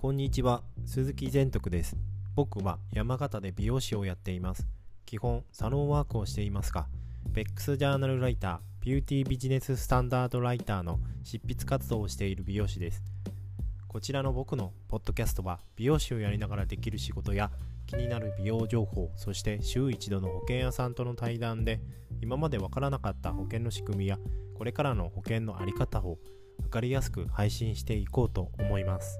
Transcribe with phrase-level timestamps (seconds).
[0.00, 1.94] こんにちは、鈴木善徳です。
[2.34, 4.66] 僕は山形で美容師をやっています。
[5.04, 6.86] 基本、サロンワークをしていますが、
[7.28, 13.02] ベックスジャーナルライター、ビューティービジネススタンダードライターの執筆活動をしている美容師です。
[13.88, 17.50] こちらの僕のポッドキャストは、美容師をやりながらできる仕事や、
[17.86, 21.78] 気になる美容情報、そして週一度の保険屋さんとの対談で、
[22.22, 24.18] 今までわからなかった保険の仕組みや、
[24.54, 26.16] これからの保険のあり方を
[26.62, 29.18] 分かりやすく配信していこうと思います。